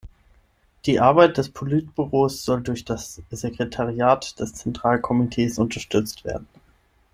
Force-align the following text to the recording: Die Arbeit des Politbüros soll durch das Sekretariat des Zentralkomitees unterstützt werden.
Die 0.87 0.99
Arbeit 0.99 1.37
des 1.37 1.49
Politbüros 1.51 2.43
soll 2.43 2.63
durch 2.63 2.85
das 2.85 3.21
Sekretariat 3.29 4.39
des 4.39 4.55
Zentralkomitees 4.55 5.59
unterstützt 5.59 6.25
werden. 6.25 6.47